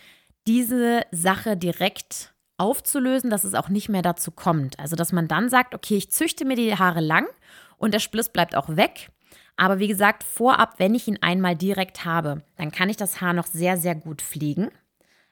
diese 0.48 1.02
Sache 1.12 1.58
direkt 1.58 2.34
aufzulösen, 2.60 3.30
dass 3.30 3.44
es 3.44 3.56
auch 3.56 3.70
nicht 3.70 3.90
mehr 3.90 4.02
dazu 4.02 4.32
kommt. 4.32 4.80
Also, 4.80 4.96
dass 4.96 5.12
man 5.12 5.28
dann 5.28 5.50
sagt, 5.50 5.74
okay, 5.74 5.98
ich 5.98 6.12
züchte 6.12 6.46
mir 6.46 6.56
die 6.56 6.76
Haare 6.76 7.02
lang 7.02 7.26
und 7.78 7.94
der 7.94 8.00
Spliss 8.00 8.30
bleibt 8.30 8.56
auch 8.56 8.76
weg. 8.76 9.10
Aber 9.56 9.80
wie 9.80 9.88
gesagt, 9.88 10.24
vorab, 10.24 10.76
wenn 10.78 10.96
ich 10.96 11.08
ihn 11.08 11.20
einmal 11.22 11.56
direkt 11.56 12.06
habe, 12.06 12.44
dann 12.56 12.72
kann 12.72 12.90
ich 12.90 12.98
das 12.98 13.20
Haar 13.20 13.34
noch 13.34 13.48
sehr, 13.48 13.78
sehr 13.78 13.96
gut 13.96 14.22
pflegen 14.22 14.70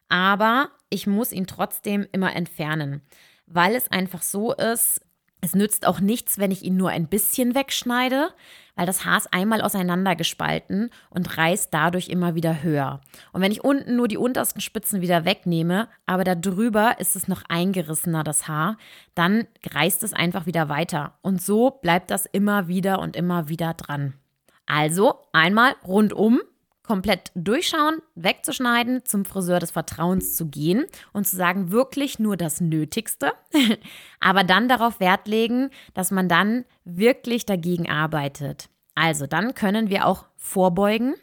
aber 0.10 0.72
ich 0.89 1.07
muss 1.07 1.31
ihn 1.31 1.48
trotzdem 1.48 2.07
immer 2.12 2.36
entfernen, 2.36 3.01
weil 3.46 3.75
es 3.75 3.91
einfach 3.91 4.22
so 4.22 4.53
ist, 4.53 5.01
es 5.41 5.53
nützt 5.53 5.86
auch 5.86 6.00
nichts, 6.00 6.39
wenn 6.39 6.51
ich 6.51 6.63
ihn 6.63 6.77
nur 6.77 6.89
ein 6.89 7.08
bisschen 7.08 7.53
wegschneide, 7.53 8.29
weil 8.75 8.86
das 8.86 9.06
Haar 9.06 9.17
ist 9.17 9.34
einmal 9.34 9.62
auseinandergespalten 9.62 10.89
und 11.10 11.38
reißt 11.38 11.72
dadurch 11.74 12.10
immer 12.10 12.34
wieder 12.36 12.63
höher. 12.63 13.01
Und 13.34 13.41
wenn 13.41 13.51
ich 13.51 13.63
unten 13.63 13.96
nur 13.96 14.08
die 14.08 14.17
untersten 14.17 14.62
Spitzen 14.62 15.01
wieder 15.01 15.25
wegnehme, 15.25 15.89
aber 16.06 16.24
da 16.24 16.36
drüber 16.36 17.00
ist 17.00 17.15
es 17.15 17.27
noch 17.27 17.44
eingerissener, 17.50 18.24
das 18.24 18.48
Haar, 18.48 18.77
dann 19.13 19.48
reißt 19.70 20.03
es 20.03 20.13
einfach 20.13 20.48
wieder 20.48 20.70
weiter. 20.70 21.13
Und 21.22 21.41
so 21.41 21.70
bleibt 21.70 22.10
das 22.10 22.25
immer 22.25 22.67
wieder 22.67 23.00
und 23.00 23.15
immer 23.15 23.48
wieder 23.48 23.74
dran. 23.74 24.13
Also 24.65 25.15
einmal 25.34 25.75
rundum 25.86 26.41
komplett 26.88 27.32
durchschauen, 27.36 28.01
wegzuschneiden, 28.15 29.06
zum 29.06 29.25
Friseur 29.25 29.60
des 29.60 29.72
Vertrauens 29.72 30.36
zu 30.36 30.48
gehen 30.48 30.86
und 31.13 31.27
zu 31.27 31.36
sagen, 31.36 31.72
wirklich 31.72 32.17
nur 32.17 32.38
das 32.38 32.62
Nötigste, 32.62 33.34
aber 34.20 34.44
dann 34.44 34.70
darauf 34.70 35.00
Wert 35.00 35.27
legen, 35.27 35.70
dass 35.94 36.12
man 36.12 36.29
dann 36.29 36.65
wirklich 36.86 37.46
dagegen 37.46 37.89
arbeitet. 37.89 38.70
Also 38.96 39.27
dann 39.27 39.53
können 39.53 39.89
wir 39.89 40.08
auch 40.08 40.25
vorbeugen, 40.38 41.15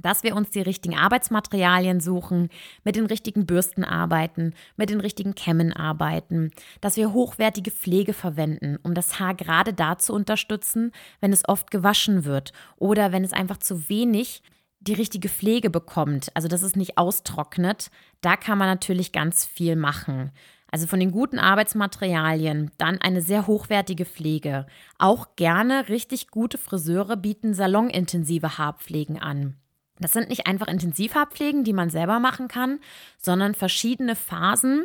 dass 0.00 0.22
wir 0.22 0.36
uns 0.36 0.50
die 0.50 0.60
richtigen 0.60 0.96
Arbeitsmaterialien 0.96 2.00
suchen, 2.00 2.48
mit 2.84 2.96
den 2.96 3.06
richtigen 3.06 3.46
Bürsten 3.46 3.84
arbeiten, 3.84 4.54
mit 4.76 4.90
den 4.90 5.00
richtigen 5.00 5.34
Kämmen 5.34 5.72
arbeiten, 5.72 6.52
dass 6.80 6.96
wir 6.96 7.12
hochwertige 7.12 7.70
Pflege 7.70 8.12
verwenden, 8.12 8.78
um 8.82 8.94
das 8.94 9.18
Haar 9.18 9.34
gerade 9.34 9.72
da 9.72 9.98
zu 9.98 10.14
unterstützen, 10.14 10.92
wenn 11.20 11.32
es 11.32 11.48
oft 11.48 11.70
gewaschen 11.70 12.24
wird 12.24 12.52
oder 12.76 13.12
wenn 13.12 13.24
es 13.24 13.32
einfach 13.32 13.58
zu 13.58 13.88
wenig 13.88 14.42
die 14.80 14.94
richtige 14.94 15.28
Pflege 15.28 15.70
bekommt, 15.70 16.30
also 16.34 16.48
dass 16.48 16.62
es 16.62 16.76
nicht 16.76 16.98
austrocknet, 16.98 17.90
da 18.20 18.36
kann 18.36 18.58
man 18.58 18.68
natürlich 18.68 19.12
ganz 19.12 19.44
viel 19.44 19.76
machen. 19.76 20.30
Also 20.70 20.86
von 20.86 21.00
den 21.00 21.10
guten 21.10 21.38
Arbeitsmaterialien, 21.38 22.70
dann 22.76 23.00
eine 23.00 23.22
sehr 23.22 23.46
hochwertige 23.46 24.04
Pflege. 24.04 24.66
Auch 24.98 25.34
gerne 25.36 25.88
richtig 25.88 26.28
gute 26.28 26.58
Friseure 26.58 27.16
bieten 27.16 27.54
salonintensive 27.54 28.58
Haarpflegen 28.58 29.18
an. 29.18 29.56
Das 29.98 30.12
sind 30.12 30.28
nicht 30.28 30.46
einfach 30.46 30.68
Intensivhaarpflegen, 30.68 31.64
die 31.64 31.72
man 31.72 31.90
selber 31.90 32.20
machen 32.20 32.48
kann, 32.48 32.78
sondern 33.16 33.54
verschiedene 33.54 34.14
Phasen 34.14 34.84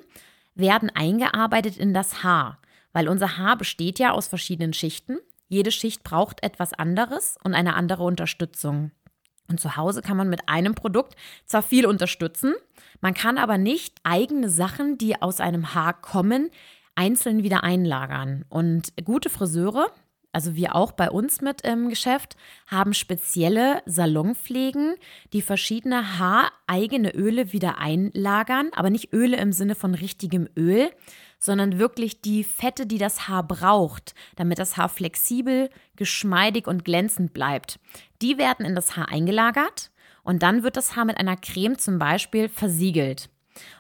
werden 0.55 0.89
eingearbeitet 0.89 1.77
in 1.77 1.93
das 1.93 2.23
Haar, 2.23 2.59
weil 2.93 3.07
unser 3.07 3.37
Haar 3.37 3.57
besteht 3.57 3.99
ja 3.99 4.11
aus 4.11 4.27
verschiedenen 4.27 4.73
Schichten. 4.73 5.19
Jede 5.49 5.71
Schicht 5.71 6.03
braucht 6.03 6.41
etwas 6.43 6.73
anderes 6.73 7.37
und 7.43 7.53
eine 7.53 7.75
andere 7.75 8.03
Unterstützung. 8.03 8.91
Und 9.49 9.59
zu 9.59 9.75
Hause 9.75 10.01
kann 10.01 10.17
man 10.17 10.29
mit 10.29 10.47
einem 10.47 10.75
Produkt 10.75 11.15
zwar 11.45 11.61
viel 11.61 11.85
unterstützen, 11.85 12.53
man 13.01 13.13
kann 13.13 13.37
aber 13.37 13.57
nicht 13.57 13.99
eigene 14.03 14.49
Sachen, 14.49 14.97
die 14.97 15.21
aus 15.21 15.41
einem 15.41 15.73
Haar 15.73 15.99
kommen, 15.99 16.49
einzeln 16.95 17.43
wieder 17.43 17.63
einlagern. 17.63 18.45
Und 18.47 18.93
gute 19.03 19.29
Friseure, 19.29 19.91
also 20.31 20.55
wir 20.55 20.75
auch 20.75 20.93
bei 20.93 21.11
uns 21.11 21.41
mit 21.41 21.61
im 21.61 21.89
Geschäft, 21.89 22.37
haben 22.67 22.93
spezielle 22.93 23.81
Salonpflegen, 23.85 24.95
die 25.33 25.41
verschiedene 25.41 26.17
haareigene 26.17 27.13
Öle 27.13 27.51
wieder 27.51 27.77
einlagern, 27.77 28.69
aber 28.73 28.89
nicht 28.89 29.13
Öle 29.13 29.37
im 29.37 29.51
Sinne 29.51 29.75
von 29.75 29.95
richtigem 29.95 30.47
Öl, 30.57 30.89
sondern 31.39 31.77
wirklich 31.77 32.21
die 32.21 32.45
Fette, 32.45 32.85
die 32.85 32.97
das 32.97 33.27
Haar 33.27 33.45
braucht, 33.45 34.15
damit 34.37 34.59
das 34.59 34.77
Haar 34.77 34.87
flexibel, 34.87 35.69
geschmeidig 35.97 36.67
und 36.67 36.85
glänzend 36.85 37.33
bleibt. 37.33 37.79
Die 38.23 38.37
werden 38.37 38.65
in 38.65 38.73
das 38.73 38.95
Haar 38.95 39.09
eingelagert 39.09 39.91
und 40.23 40.43
dann 40.43 40.63
wird 40.63 40.77
das 40.77 40.95
Haar 40.95 41.03
mit 41.03 41.17
einer 41.17 41.35
Creme 41.35 41.77
zum 41.77 41.99
Beispiel 41.99 42.47
versiegelt. 42.47 43.29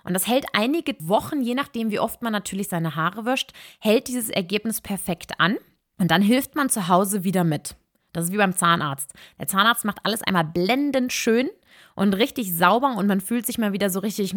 Und 0.03 0.13
das 0.13 0.27
hält 0.27 0.45
einige 0.51 0.95
Wochen, 0.99 1.41
je 1.41 1.55
nachdem, 1.55 1.91
wie 1.91 1.99
oft 1.99 2.21
man 2.21 2.33
natürlich 2.33 2.67
seine 2.67 2.97
Haare 2.97 3.23
wäscht, 3.23 3.53
hält 3.79 4.09
dieses 4.09 4.29
Ergebnis 4.29 4.81
perfekt 4.81 5.39
an. 5.39 5.55
Und 5.97 6.11
dann 6.11 6.21
hilft 6.21 6.55
man 6.55 6.69
zu 6.69 6.89
Hause 6.89 7.23
wieder 7.23 7.45
mit. 7.45 7.77
Das 8.11 8.25
ist 8.25 8.33
wie 8.33 8.37
beim 8.37 8.53
Zahnarzt. 8.53 9.13
Der 9.39 9.47
Zahnarzt 9.47 9.85
macht 9.85 9.99
alles 10.03 10.21
einmal 10.21 10.43
blendend 10.43 11.13
schön 11.13 11.49
und 11.95 12.13
richtig 12.13 12.53
sauber 12.53 12.97
und 12.97 13.07
man 13.07 13.21
fühlt 13.21 13.45
sich 13.45 13.57
mal 13.57 13.71
wieder 13.71 13.89
so 13.89 13.99
richtig 13.99 14.35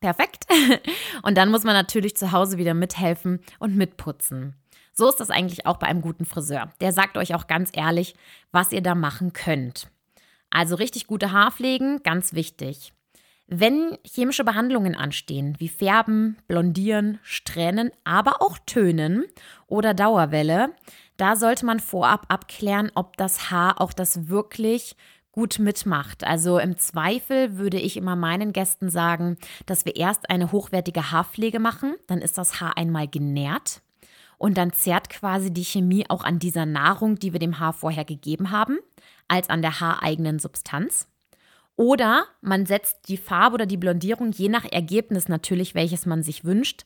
perfekt. 0.00 0.46
Und 1.22 1.36
dann 1.36 1.50
muss 1.50 1.64
man 1.64 1.74
natürlich 1.74 2.16
zu 2.16 2.32
Hause 2.32 2.58
wieder 2.58 2.74
mithelfen 2.74 3.40
und 3.58 3.76
mitputzen. 3.76 4.56
So 4.92 5.08
ist 5.08 5.20
das 5.20 5.30
eigentlich 5.30 5.66
auch 5.66 5.78
bei 5.78 5.86
einem 5.86 6.02
guten 6.02 6.24
Friseur. 6.24 6.72
Der 6.80 6.92
sagt 6.92 7.16
euch 7.16 7.34
auch 7.34 7.46
ganz 7.46 7.70
ehrlich, 7.72 8.14
was 8.50 8.72
ihr 8.72 8.82
da 8.82 8.94
machen 8.94 9.32
könnt. 9.32 9.88
Also 10.50 10.74
richtig 10.74 11.06
gute 11.06 11.32
Haarpflegen, 11.32 12.02
ganz 12.02 12.34
wichtig. 12.34 12.92
Wenn 13.46 13.98
chemische 14.04 14.44
Behandlungen 14.44 14.94
anstehen, 14.94 15.56
wie 15.58 15.68
Färben, 15.68 16.36
Blondieren, 16.46 17.18
Strähnen, 17.22 17.90
aber 18.04 18.40
auch 18.40 18.58
Tönen 18.66 19.24
oder 19.66 19.94
Dauerwelle, 19.94 20.70
da 21.16 21.36
sollte 21.36 21.66
man 21.66 21.80
vorab 21.80 22.26
abklären, 22.28 22.90
ob 22.94 23.16
das 23.16 23.50
Haar 23.50 23.80
auch 23.80 23.92
das 23.92 24.28
wirklich 24.28 24.96
gut 25.32 25.58
mitmacht. 25.58 26.24
Also 26.24 26.58
im 26.58 26.76
Zweifel 26.76 27.56
würde 27.56 27.78
ich 27.78 27.96
immer 27.96 28.16
meinen 28.16 28.52
Gästen 28.52 28.90
sagen, 28.90 29.38
dass 29.64 29.86
wir 29.86 29.96
erst 29.96 30.30
eine 30.30 30.52
hochwertige 30.52 31.10
Haarpflege 31.10 31.58
machen, 31.58 31.94
dann 32.06 32.18
ist 32.18 32.36
das 32.36 32.60
Haar 32.60 32.76
einmal 32.76 33.08
genährt 33.08 33.82
und 34.42 34.58
dann 34.58 34.72
zerrt 34.72 35.08
quasi 35.08 35.52
die 35.52 35.64
Chemie 35.64 36.04
auch 36.08 36.24
an 36.24 36.40
dieser 36.40 36.66
Nahrung, 36.66 37.14
die 37.14 37.32
wir 37.32 37.38
dem 37.38 37.60
Haar 37.60 37.72
vorher 37.72 38.04
gegeben 38.04 38.50
haben, 38.50 38.78
als 39.28 39.48
an 39.48 39.62
der 39.62 39.78
haareigenen 39.78 40.40
Substanz. 40.40 41.06
Oder 41.76 42.24
man 42.40 42.66
setzt 42.66 43.08
die 43.08 43.18
Farbe 43.18 43.54
oder 43.54 43.66
die 43.66 43.76
Blondierung, 43.76 44.32
je 44.32 44.48
nach 44.48 44.64
Ergebnis 44.64 45.28
natürlich, 45.28 45.76
welches 45.76 46.06
man 46.06 46.24
sich 46.24 46.44
wünscht, 46.44 46.84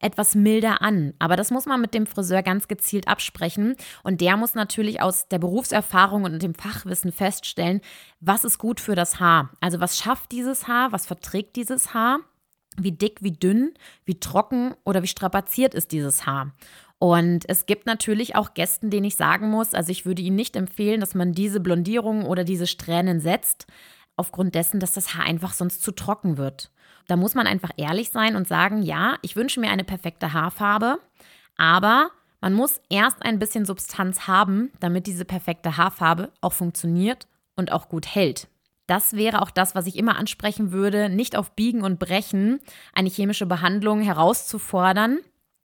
etwas 0.00 0.34
milder 0.34 0.82
an. 0.82 1.14
Aber 1.18 1.36
das 1.36 1.50
muss 1.50 1.64
man 1.64 1.80
mit 1.80 1.94
dem 1.94 2.06
Friseur 2.06 2.42
ganz 2.42 2.68
gezielt 2.68 3.08
absprechen. 3.08 3.76
Und 4.02 4.20
der 4.20 4.36
muss 4.36 4.54
natürlich 4.54 5.00
aus 5.00 5.28
der 5.28 5.38
Berufserfahrung 5.38 6.24
und 6.24 6.42
dem 6.42 6.54
Fachwissen 6.54 7.10
feststellen, 7.10 7.80
was 8.20 8.44
ist 8.44 8.58
gut 8.58 8.80
für 8.80 8.94
das 8.94 9.18
Haar. 9.18 9.48
Also 9.62 9.80
was 9.80 9.96
schafft 9.96 10.30
dieses 10.30 10.68
Haar, 10.68 10.92
was 10.92 11.06
verträgt 11.06 11.56
dieses 11.56 11.94
Haar, 11.94 12.20
wie 12.76 12.92
dick, 12.92 13.22
wie 13.22 13.32
dünn, 13.32 13.72
wie 14.04 14.20
trocken 14.20 14.74
oder 14.84 15.02
wie 15.02 15.08
strapaziert 15.08 15.74
ist 15.74 15.92
dieses 15.92 16.26
Haar. 16.26 16.52
Und 16.98 17.48
es 17.48 17.66
gibt 17.66 17.86
natürlich 17.86 18.34
auch 18.34 18.54
Gästen, 18.54 18.90
denen 18.90 19.04
ich 19.04 19.16
sagen 19.16 19.50
muss, 19.50 19.72
also 19.74 19.92
ich 19.92 20.04
würde 20.04 20.22
Ihnen 20.22 20.36
nicht 20.36 20.56
empfehlen, 20.56 21.00
dass 21.00 21.14
man 21.14 21.32
diese 21.32 21.60
Blondierung 21.60 22.26
oder 22.26 22.42
diese 22.42 22.66
Strähnen 22.66 23.20
setzt, 23.20 23.66
aufgrund 24.16 24.54
dessen, 24.54 24.80
dass 24.80 24.94
das 24.94 25.14
Haar 25.14 25.24
einfach 25.24 25.52
sonst 25.52 25.82
zu 25.82 25.92
trocken 25.92 26.36
wird. 26.36 26.72
Da 27.06 27.16
muss 27.16 27.34
man 27.34 27.46
einfach 27.46 27.70
ehrlich 27.76 28.10
sein 28.10 28.34
und 28.34 28.48
sagen, 28.48 28.82
ja, 28.82 29.16
ich 29.22 29.36
wünsche 29.36 29.60
mir 29.60 29.70
eine 29.70 29.84
perfekte 29.84 30.32
Haarfarbe, 30.32 30.98
aber 31.56 32.10
man 32.40 32.52
muss 32.52 32.80
erst 32.90 33.22
ein 33.22 33.38
bisschen 33.38 33.64
Substanz 33.64 34.26
haben, 34.26 34.70
damit 34.80 35.06
diese 35.06 35.24
perfekte 35.24 35.76
Haarfarbe 35.76 36.32
auch 36.40 36.52
funktioniert 36.52 37.26
und 37.56 37.72
auch 37.72 37.88
gut 37.88 38.14
hält. 38.14 38.48
Das 38.86 39.12
wäre 39.12 39.42
auch 39.42 39.50
das, 39.50 39.74
was 39.74 39.86
ich 39.86 39.96
immer 39.96 40.16
ansprechen 40.16 40.72
würde, 40.72 41.10
nicht 41.10 41.36
auf 41.36 41.52
Biegen 41.52 41.82
und 41.82 41.98
Brechen 41.98 42.60
eine 42.94 43.10
chemische 43.10 43.46
Behandlung 43.46 44.00
herauszufordern, 44.00 45.18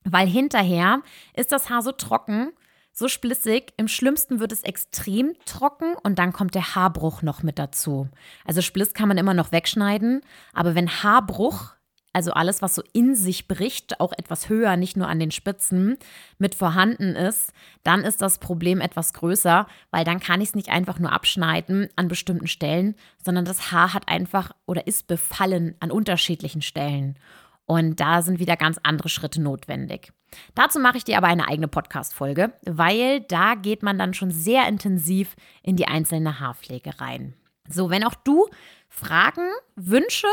weil 0.05 0.29
hinterher 0.29 1.03
ist 1.35 1.53
das 1.53 1.71
Haar 1.71 1.83
so 1.83 1.93
trocken, 1.93 2.53
so 2.93 3.09
splissig. 3.09 3.73
Im 3.77 3.89
schlimmsten 3.89 4.39
wird 4.41 4.53
es 4.53 4.63
extrem 4.63 5.35
trocken 5.45 5.95
und 6.03 6.19
dann 6.19 6.33
kommt 6.33 6.55
der 6.55 6.75
Haarbruch 6.75 7.23
noch 7.23 7.43
mit 7.43 7.59
dazu. 7.59 8.09
Also 8.45 8.63
Spliss 8.63 8.95
kann 8.95 9.09
man 9.09 9.19
immer 9.19 9.35
noch 9.35 9.53
wegschneiden, 9.53 10.23
aber 10.53 10.75
wenn 10.75 11.03
Haarbruch, 11.03 11.73
also 12.13 12.31
alles, 12.33 12.63
was 12.63 12.77
so 12.77 12.83
in 12.93 13.17
sich 13.17 13.49
bricht, 13.49 13.99
auch 13.99 14.13
etwas 14.17 14.49
höher, 14.49 14.77
nicht 14.77 14.97
nur 14.97 15.09
an 15.09 15.19
den 15.19 15.33
Spitzen, 15.33 15.99
mit 16.39 16.55
vorhanden 16.55 17.17
ist, 17.17 17.53
dann 17.83 18.05
ist 18.05 18.23
das 18.23 18.39
Problem 18.39 18.81
etwas 18.81 19.13
größer, 19.15 19.67
weil 19.91 20.05
dann 20.05 20.21
kann 20.21 20.41
ich 20.41 20.51
es 20.51 20.55
nicht 20.55 20.69
einfach 20.69 21.01
nur 21.01 21.11
abschneiden 21.11 21.89
an 21.97 22.07
bestimmten 22.07 22.47
Stellen, 22.47 22.95
sondern 23.25 23.45
das 23.45 23.73
Haar 23.73 23.95
hat 23.95 24.09
einfach 24.09 24.53
oder 24.67 24.87
ist 24.87 25.09
befallen 25.09 25.75
an 25.81 25.91
unterschiedlichen 25.91 26.63
Stellen. 26.63 27.19
Und 27.67 28.01
da 28.01 28.23
sind 28.23 28.39
wieder 28.39 28.57
ganz 28.57 28.79
andere 28.83 29.09
Schritte 29.09 29.41
notwendig. 29.41 30.13
Dazu 30.55 30.79
mache 30.81 30.99
ich 30.99 31.05
dir 31.05 31.17
aber 31.17 31.29
eine 31.29 31.49
eigene 31.49 31.69
Podcast-Folge, 31.69 32.53
weil 32.65 33.21
da 33.23 33.55
geht 33.55 33.83
man 33.83 33.99
dann 33.99 34.15
schon 34.15 34.31
sehr 34.31 34.69
intensiv 34.69 35.37
in 35.63 35.77
die 35.77 35.87
einzelne 35.87 36.41
Haarpflege 36.41 37.01
rein. 37.01 37.35
So, 37.69 37.89
wenn 37.89 38.05
auch 38.05 38.15
du 38.15 38.47
Fragen, 38.89 39.49
Wünsche 39.77 40.29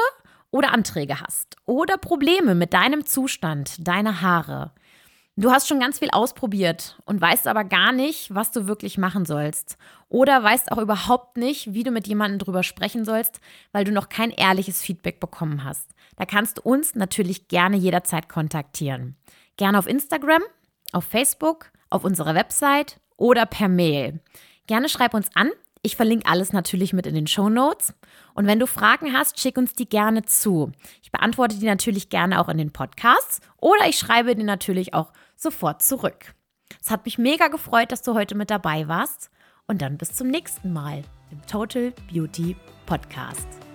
oder 0.50 0.74
Anträge 0.74 1.22
hast 1.22 1.56
oder 1.66 1.98
Probleme 1.98 2.56
mit 2.56 2.74
deinem 2.74 3.06
Zustand, 3.06 3.88
deiner 3.88 4.22
Haare, 4.22 4.74
Du 5.38 5.50
hast 5.50 5.70
schon 5.70 5.80
ganz 5.80 6.00
viel 6.00 6.10
ausprobiert 6.12 6.98
und 7.06 7.22
weißt 7.22 7.48
aber 7.48 7.64
gar 7.64 7.94
nicht, 7.94 8.36
was 8.36 8.52
du 8.52 8.68
wirklich 8.68 8.98
machen 8.98 9.26
sollst. 9.26 9.78
Oder 10.10 10.44
weißt 10.44 10.72
auch 10.72 10.78
überhaupt 10.78 11.38
nicht, 11.38 11.74
wie 11.74 11.84
du 11.84 11.92
mit 11.92 12.06
jemandem 12.06 12.38
drüber 12.38 12.64
sprechen 12.64 13.06
sollst, 13.06 13.40
weil 13.72 13.86
du 13.86 13.94
noch 13.94 14.10
kein 14.10 14.30
ehrliches 14.30 14.82
Feedback 14.82 15.22
bekommen 15.22 15.64
hast. 15.64 15.90
Da 16.18 16.26
kannst 16.26 16.58
du 16.58 16.62
uns 16.64 16.96
natürlich 16.96 17.48
gerne 17.48 17.78
jederzeit 17.78 18.28
kontaktieren. 18.28 19.16
Gerne 19.56 19.80
auf 19.80 19.88
Instagram, 19.88 20.42
auf 20.92 21.06
Facebook, 21.06 21.72
auf 21.90 22.04
unserer 22.04 22.36
Website 22.36 23.00
oder 23.16 23.46
per 23.46 23.70
Mail. 23.70 24.20
Gerne 24.68 24.90
schreib 24.90 25.14
uns 25.14 25.30
an. 25.34 25.50
Ich 25.82 25.96
verlinke 25.96 26.28
alles 26.28 26.54
natürlich 26.54 26.94
mit 26.94 27.08
in 27.08 27.16
den 27.16 27.26
Show 27.26 27.50
Notes. 27.50 27.94
Und 28.36 28.46
wenn 28.48 28.60
du 28.60 28.68
Fragen 28.68 29.14
hast, 29.14 29.40
schick 29.40 29.58
uns 29.58 29.74
die 29.74 29.90
gerne 29.90 30.24
zu. 30.24 30.72
Ich 31.02 31.12
beantworte 31.12 31.58
die 31.58 31.66
natürlich 31.66 32.10
gerne 32.10 32.40
auch 32.40 32.50
in 32.50 32.58
den 32.58 32.72
Podcasts 32.72 33.40
oder 33.58 33.88
ich 33.88 33.98
schreibe 33.98 34.36
die 34.36 34.44
natürlich 34.44 34.94
auch 34.94 35.12
sofort 35.42 35.82
zurück. 35.82 36.34
Es 36.82 36.90
hat 36.90 37.06
mich 37.06 37.18
mega 37.18 37.48
gefreut, 37.48 37.92
dass 37.92 38.02
du 38.02 38.14
heute 38.14 38.36
mit 38.36 38.50
dabei 38.50 38.88
warst. 38.88 39.30
Und 39.68 39.82
dann 39.82 39.98
bis 39.98 40.14
zum 40.14 40.28
nächsten 40.28 40.74
Mal 40.74 41.04
im 41.32 41.42
Total 41.48 41.94
Beauty 42.12 42.56
Podcast. 42.86 43.71